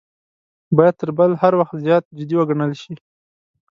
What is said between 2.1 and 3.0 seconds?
جدي وګڼل شي.